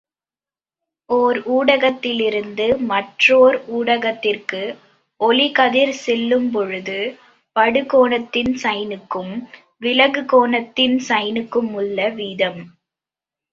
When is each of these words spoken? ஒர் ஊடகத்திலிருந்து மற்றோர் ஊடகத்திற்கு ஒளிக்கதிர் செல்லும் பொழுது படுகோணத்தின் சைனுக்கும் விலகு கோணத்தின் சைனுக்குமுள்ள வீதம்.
ஒர் 1.09 1.39
ஊடகத்திலிருந்து 1.55 2.65
மற்றோர் 2.87 3.57
ஊடகத்திற்கு 3.71 4.61
ஒளிக்கதிர் 5.19 5.93
செல்லும் 5.99 6.49
பொழுது 6.51 6.97
படுகோணத்தின் 7.55 8.53
சைனுக்கும் 8.63 9.33
விலகு 9.79 10.23
கோணத்தின் 10.25 10.97
சைனுக்குமுள்ள 11.09 12.09
வீதம். 12.15 12.61